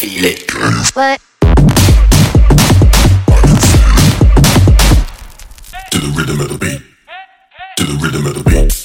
feel 0.00 0.24
it? 0.24 0.50
What? 0.94 1.20
To 5.90 5.98
the 5.98 6.14
rhythm 6.16 6.40
of 6.40 6.48
the 6.48 6.56
beat. 6.58 6.80
To 7.76 7.84
the 7.84 7.98
rhythm 8.02 8.26
of 8.26 8.32
the 8.32 8.42
beat. 8.48 8.79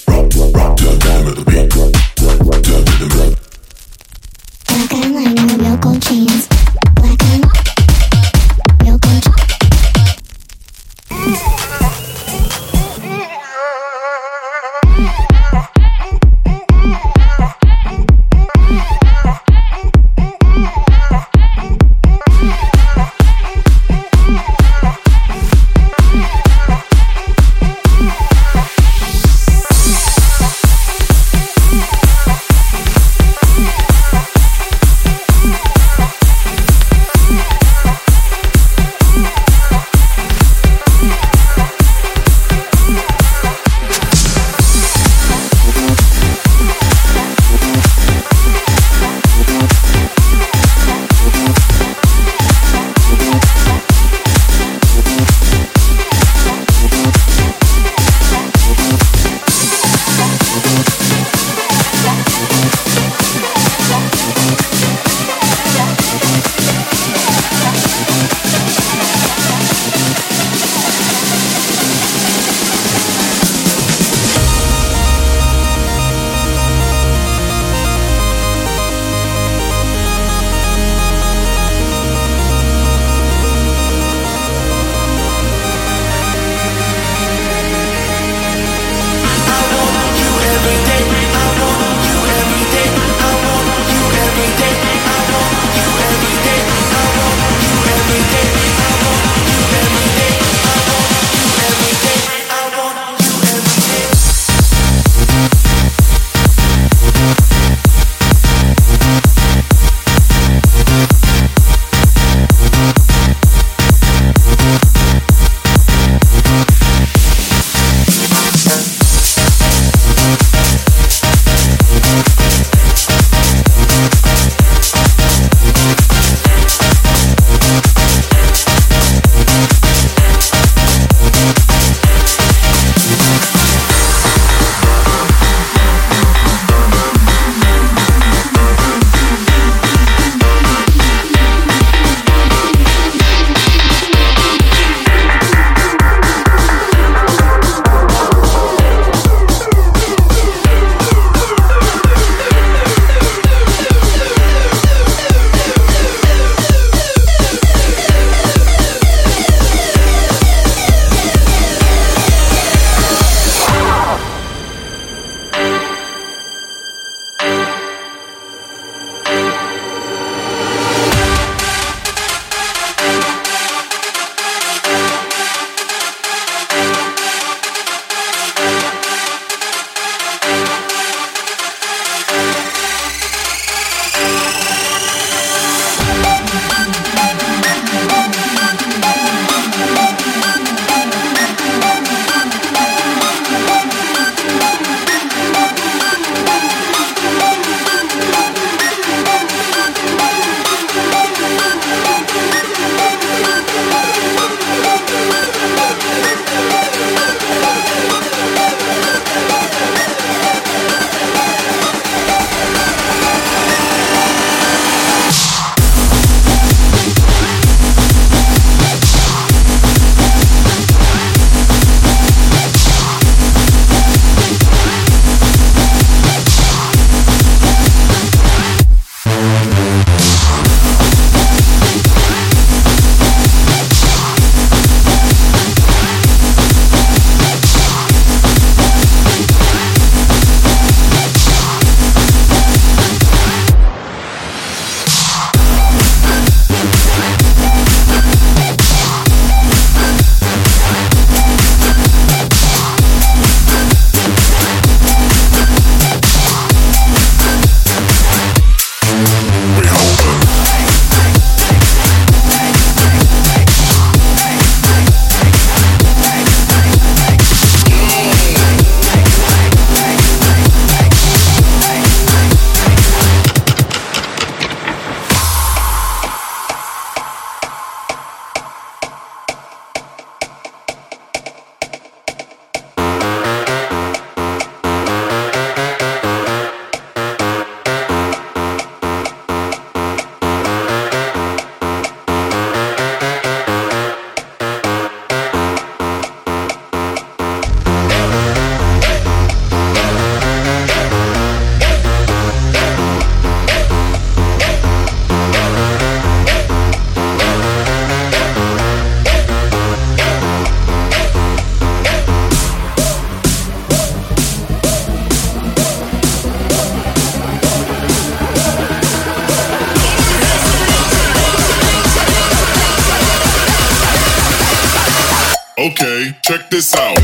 Okay, 325.97 326.35
check 326.41 326.69
this 326.69 326.93
out. 326.93 327.17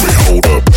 Wait, 0.00 0.14
hold 0.28 0.46
up. 0.46 0.69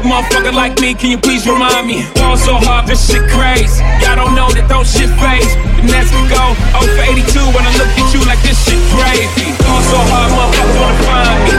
A 0.00 0.08
motherfucker 0.08 0.52
like 0.52 0.80
me? 0.80 0.94
Can 0.94 1.10
you 1.10 1.18
please 1.18 1.46
remind 1.46 1.86
me? 1.86 2.02
Fall 2.16 2.36
so 2.36 2.56
hard, 2.56 2.88
this 2.88 3.00
shit 3.04 3.22
crazy. 3.28 3.80
Y'all 4.00 4.16
don't 4.16 4.34
know 4.34 4.48
that 4.56 4.68
don't 4.68 4.86
shit 4.88 5.12
phase. 5.20 5.52
The 5.76 5.84
next 5.92 6.10
can 6.12 6.26
go 6.32 6.56
0 6.80 6.88
for 6.96 7.04
82 7.04 7.36
when 7.52 7.64
I 7.64 7.72
look 7.76 7.92
at 7.92 8.08
you 8.12 8.20
like 8.24 8.40
this 8.40 8.56
shit 8.64 8.80
crazy. 8.92 9.52
Fall 9.60 9.82
so 9.92 9.98
hard, 10.08 10.30
motherfuckers 10.32 10.76
wanna 10.80 11.04
find 11.04 11.40
me. 11.44 11.54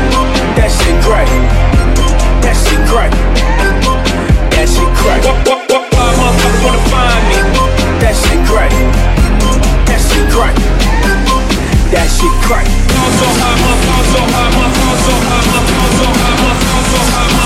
That 0.57 0.69
shit 0.73 0.97
great. 1.05 1.29
That 2.41 2.55
shit 2.57 2.81
great. 2.89 3.13
That 4.57 4.67
shit 4.69 4.91
great. 5.01 5.21
What, 5.21 5.37
what, 5.45 5.61
what, 5.69 5.83
what, 5.93 6.11
motherfuckers 6.17 6.61
wanna 6.65 6.83
find 6.89 7.21
me? 7.29 7.39
That 8.01 8.15
shit 8.17 8.41
great. 8.49 8.73
That 9.85 10.01
shit 10.01 10.25
great. 10.33 10.57
That 11.93 12.07
shit 12.09 12.33
crack. 12.47 12.65
Fall 12.65 13.11
so 13.21 13.27
hard, 13.37 13.59
fall 13.85 14.03
so 14.13 14.21
hard, 14.33 14.51
fall 14.55 14.97
so 15.05 15.13
hard, 15.29 15.43
fall 15.45 15.89
so 15.99 16.07
hard, 16.09 16.57
fall 16.63 16.85
so 16.89 17.01
hard, 17.11 17.40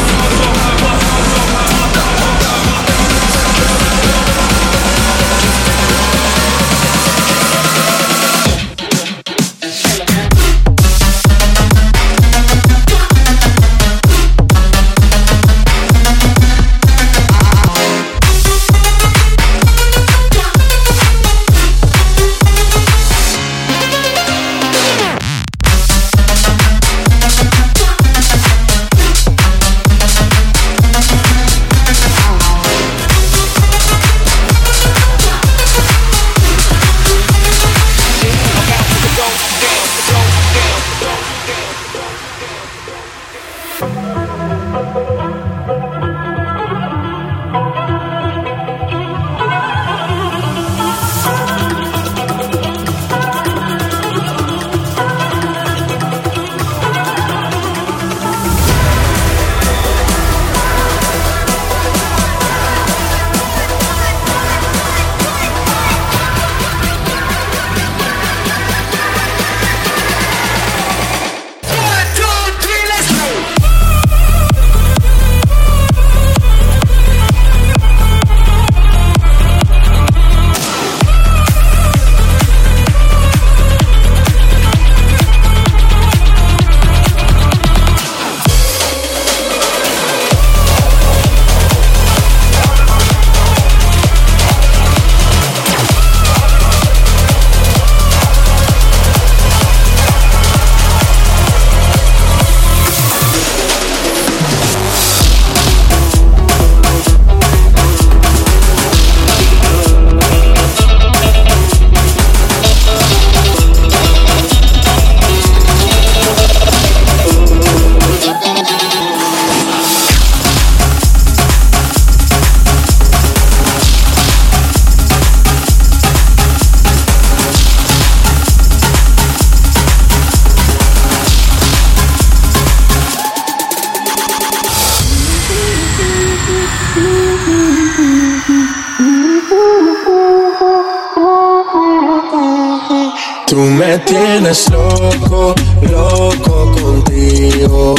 me 143.96 144.02
tienes 144.04 144.70
loco, 144.72 145.56
loco 145.82 146.72
contigo. 146.82 147.96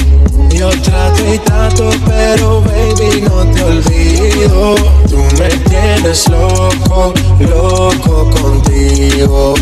Yo 0.51 0.69
trato 0.83 1.35
y 1.35 1.39
trato, 1.39 1.91
pero 2.07 2.61
baby 2.61 3.23
no 3.23 3.47
te 3.53 3.63
olvido. 3.63 4.75
Tú 5.09 5.19
me 5.39 5.49
tienes 5.49 6.29
loco, 6.29 7.15
loco 7.41 8.31
contigo. 8.31 9.55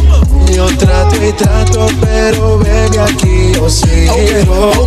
Yo 0.53 0.67
trato 0.77 1.17
y 1.25 1.33
trato, 1.33 1.87
pero 2.01 2.59
baby 2.59 2.99
aquí 2.99 3.53
yo 3.55 3.71
sigo. 3.71 4.87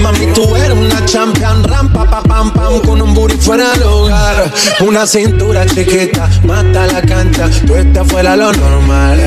Mami, 0.00 0.26
tú 0.34 0.56
eres 0.56 0.76
una 0.76 1.04
champion, 1.04 1.64
rampa, 1.64 2.08
pa, 2.08 2.22
pam, 2.22 2.52
pam, 2.52 2.80
con 2.80 3.02
un 3.02 3.12
booty 3.14 3.36
fuera 3.36 3.72
del 3.72 3.80
lugar. 3.80 4.52
Una 4.80 5.06
cintura 5.06 5.66
chiquita, 5.66 6.30
mata 6.44 6.86
la 6.86 7.02
cancha, 7.02 7.50
tú 7.66 7.74
estás 7.74 8.06
fuera 8.06 8.36
lo 8.36 8.52
normal. 8.52 9.26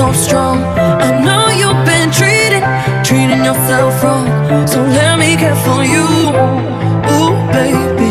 so 0.00 0.12
strong. 0.12 0.56
I 1.06 1.10
know 1.26 1.44
you've 1.60 1.84
been 1.84 2.08
treating, 2.20 2.64
treating 3.04 3.42
yourself 3.44 3.92
wrong. 4.02 4.26
So 4.66 4.78
let 4.98 5.18
me 5.18 5.36
care 5.36 5.60
for 5.66 5.80
you, 5.94 6.06
ooh 7.16 7.36
baby. 7.52 8.10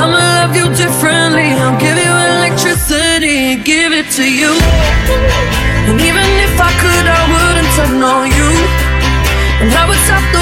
I'ma 0.00 0.20
love 0.38 0.52
you 0.58 0.66
differently. 0.82 1.48
I'll 1.62 1.78
give 1.84 1.98
you 2.06 2.14
electricity, 2.32 3.60
give 3.72 3.92
it 4.00 4.08
to 4.18 4.24
you. 4.40 4.52
And 5.88 6.00
even 6.08 6.26
if 6.46 6.54
I 6.68 6.72
could, 6.82 7.06
I 7.20 7.22
wouldn't 7.34 7.70
turn 7.76 8.00
on 8.14 8.26
you. 8.38 8.50
And 9.60 9.70
I 9.80 9.84
would 9.88 10.02
stop. 10.08 10.37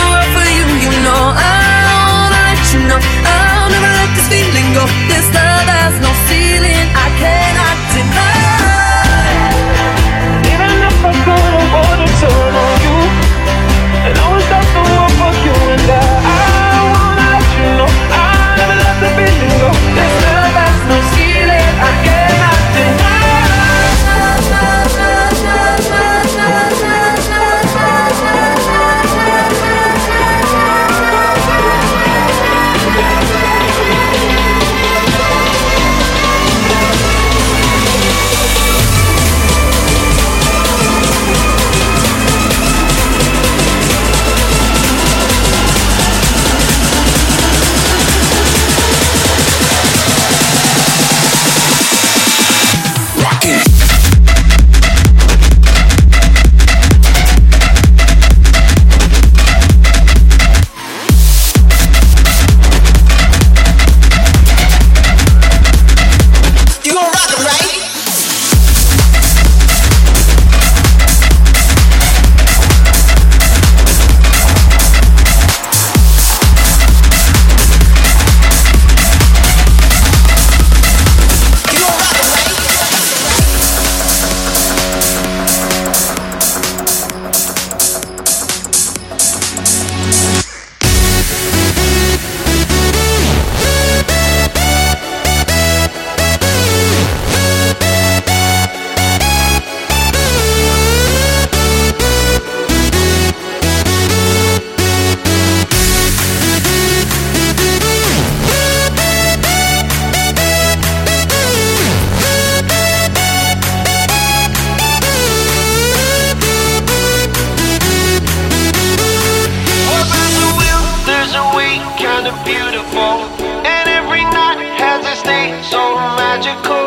magical. 126.37 126.86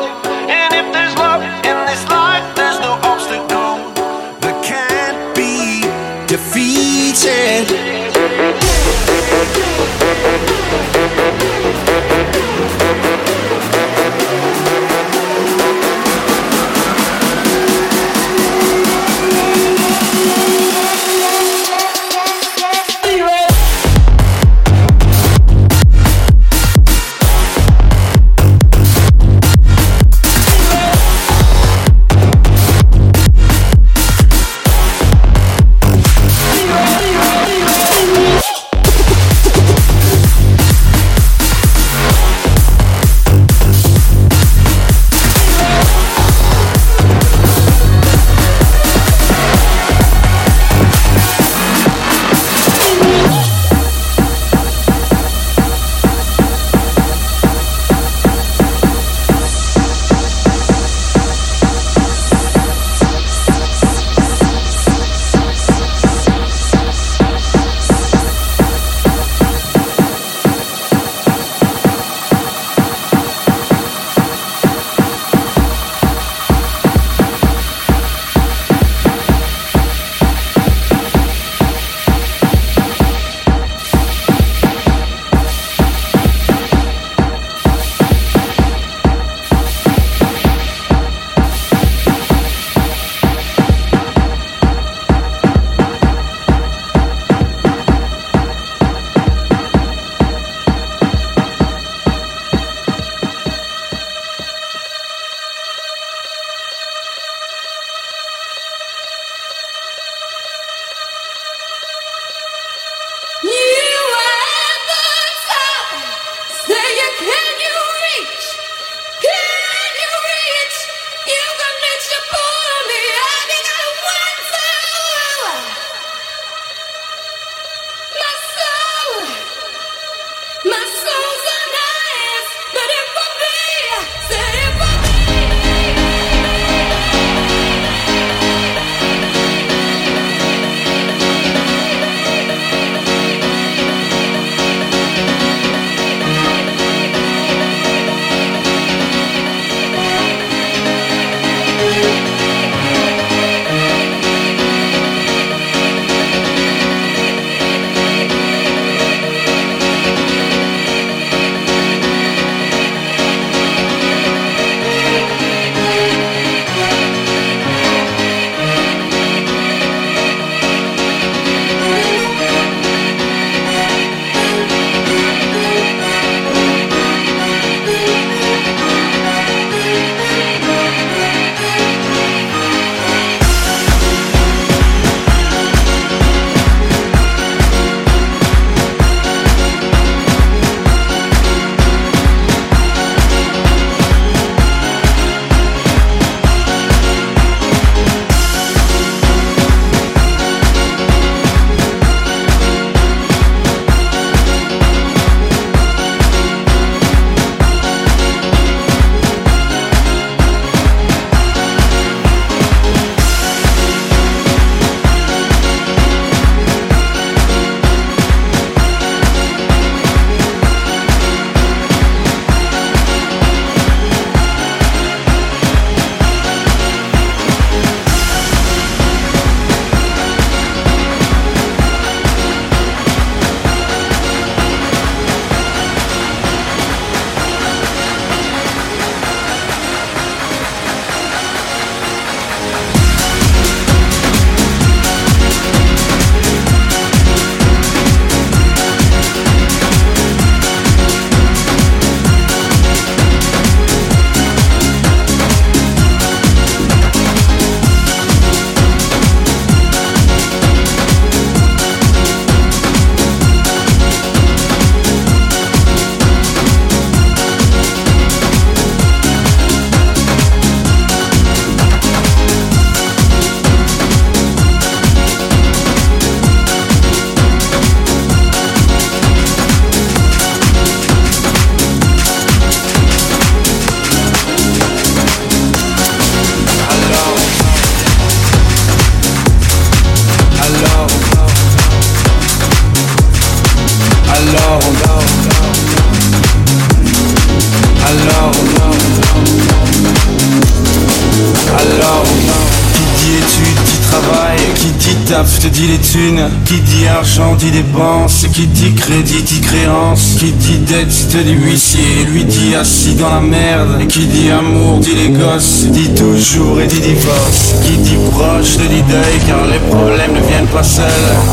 Dit 305.69 305.87
les 305.87 305.97
thunes. 305.97 306.49
Qui 306.65 306.79
dit 306.81 307.07
argent 307.07 307.55
dit 307.55 307.71
dépense. 307.71 308.45
Qui 308.53 308.67
dit 308.67 308.93
crédit 308.93 309.43
dit 309.43 309.61
créance. 309.61 310.35
Qui 310.39 310.51
dit 310.51 310.79
dette 310.79 311.29
te 311.31 311.37
dit 311.37 311.53
huissier. 311.53 312.25
Lui 312.31 312.43
dit 312.45 312.75
assis 312.75 313.15
dans 313.15 313.29
la 313.29 313.41
merde. 313.41 314.01
Et 314.01 314.07
qui 314.07 314.25
dit 314.27 314.49
amour 314.49 314.99
dit 314.99 315.15
les 315.15 315.29
gosses. 315.29 315.85
Dit 315.91 316.13
toujours 316.13 316.79
et 316.81 316.87
dit 316.87 317.01
divorce. 317.01 317.75
Qui 317.85 317.97
dit 317.97 318.17
proche 318.31 318.77
te 318.77 318.83
dit 318.83 319.03
deuil 319.03 319.39
car 319.47 319.65
les 319.65 319.79
problèmes 319.89 320.33
ne 320.33 320.47
viennent 320.47 320.67
pas 320.67 320.83
seuls. 320.83 321.05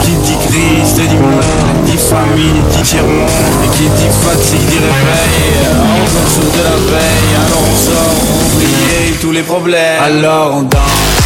Qui 0.02 0.11
dit 0.11 0.38
crise 0.48 0.94
te 0.94 1.02
dit 1.02 1.16
mort. 1.16 1.85
Dit 1.87 1.98
famille 1.98 2.61
dit 2.72 2.83
tiers-monde. 2.83 3.29
Et 3.64 3.76
qui 3.76 3.85
dit 3.85 4.12
fatigue 4.22 4.68
dit 4.70 4.79
réveil. 4.79 5.66
Encore 6.02 6.31
jour 6.35 6.50
de 6.52 6.62
la 6.62 6.76
veille. 6.90 7.33
Alors 7.44 7.62
on 7.62 7.76
sort 7.76 8.16
oublier 8.55 9.14
tous 9.20 9.33
les 9.33 9.42
problèmes. 9.42 10.02
Alors 10.02 10.57
on 10.57 10.62
danse. 10.62 11.25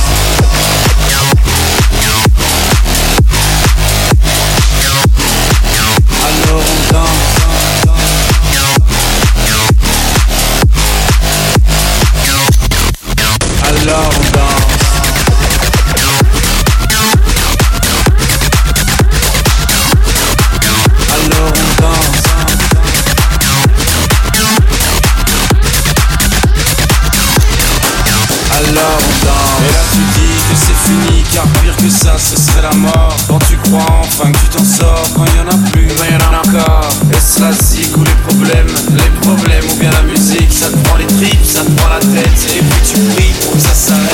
pire 31.61 31.77
que 31.77 31.89
ça, 31.89 32.17
ce 32.19 32.37
serait 32.37 32.63
la 32.63 32.75
mort. 32.75 33.17
Quand 33.29 33.39
tu 33.49 33.57
crois 33.57 34.01
enfin 34.03 34.31
que 34.33 34.39
tu 34.39 34.49
t'en 34.57 34.65
sors, 34.65 35.05
quand 35.15 35.25
y 35.25 35.41
en 35.41 35.49
a 35.49 35.71
plus, 35.71 35.87
ben 35.99 36.07
y 36.11 36.17
en 36.17 36.35
a 36.35 36.41
encore. 36.41 36.89
Est-ce 37.13 37.41
la 37.41 37.53
zig 37.53 37.97
ou 37.97 38.05
les 38.05 38.19
problèmes 38.29 38.75
Les 38.97 39.11
problèmes 39.21 39.65
ou 39.71 39.77
bien 39.79 39.91
la 39.91 40.03
musique 40.03 40.53
Ça 40.53 40.69
te 40.69 40.77
prend 40.85 40.97
les 40.97 41.07
tripes, 41.07 41.45
ça 41.45 41.61
te 41.61 41.71
prend 41.73 41.89
la 41.89 42.01
tête, 42.01 42.57
et 42.57 42.63
puis 42.63 42.81
tu 42.85 43.01
pries 43.15 43.35
pour 43.43 43.53
que 43.53 43.61
ça 43.61 43.75
s'arrête. 43.75 44.11